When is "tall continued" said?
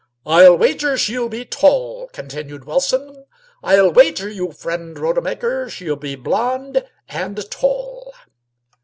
1.45-2.65